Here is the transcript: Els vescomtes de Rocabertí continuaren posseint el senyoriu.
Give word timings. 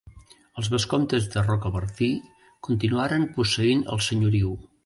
Els 0.61 0.69
vescomtes 0.75 1.27
de 1.35 1.43
Rocabertí 1.43 2.09
continuaren 2.69 3.31
posseint 3.39 3.89
el 3.97 4.07
senyoriu. 4.11 4.61